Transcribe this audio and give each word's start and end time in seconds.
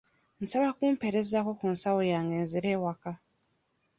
Nsaba 0.43 0.69
kumpeerezaako 0.77 1.51
ku 1.59 1.65
nsawo 1.73 2.01
yange 2.13 2.37
nzire 2.45 2.69
ewaka. 2.77 3.11